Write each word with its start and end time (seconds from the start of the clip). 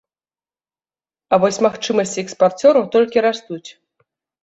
А 1.29 1.35
вось 1.45 1.63
магчымасці 1.67 2.19
экспарцёраў 2.25 2.83
толькі 2.99 3.17
растуць. 3.31 3.65